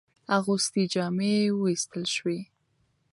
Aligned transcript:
اغوستي 0.37 0.83
جامې 0.93 1.33
ووېستل 1.55 2.03
شوې. 2.15 2.39